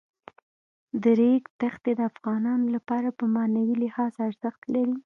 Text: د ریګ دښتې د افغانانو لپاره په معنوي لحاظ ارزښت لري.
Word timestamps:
د 1.01 1.03
ریګ 1.19 1.43
دښتې 1.61 1.91
د 1.97 2.01
افغانانو 2.11 2.65
لپاره 2.75 3.09
په 3.17 3.23
معنوي 3.35 3.75
لحاظ 3.83 4.13
ارزښت 4.27 4.61
لري. 4.73 4.97